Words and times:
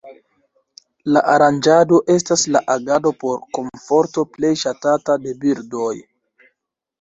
La 1.15 1.21
Aranĝado 1.33 1.99
estas 2.13 2.45
la 2.55 2.61
agado 2.77 3.11
por 3.25 3.43
komforto 3.59 4.25
plej 4.39 4.53
ŝatata 4.63 5.19
de 5.27 5.37
birdoj. 5.45 5.93